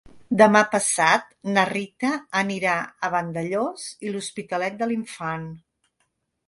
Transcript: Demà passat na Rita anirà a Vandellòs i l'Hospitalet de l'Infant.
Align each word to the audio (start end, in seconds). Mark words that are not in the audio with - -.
Demà 0.41 0.61
passat 0.75 1.27
na 1.57 1.65
Rita 1.71 2.11
anirà 2.41 2.79
a 3.09 3.13
Vandellòs 3.17 3.85
i 4.09 4.17
l'Hospitalet 4.17 4.83
de 4.83 4.91
l'Infant. 4.93 5.47